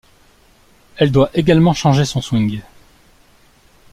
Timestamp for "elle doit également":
0.97-1.75